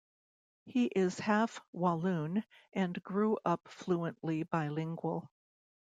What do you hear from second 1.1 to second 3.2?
half-Walloon, and